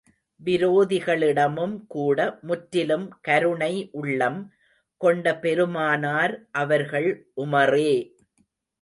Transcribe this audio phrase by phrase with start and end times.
[0.41, 2.17] விரோதிகளிடமும் கூட
[2.41, 4.41] முற்றிலும் கருணை உள்ளம்
[5.01, 7.09] கொண்ட பெருமானார் அவர்கள்
[7.37, 7.91] உமறே!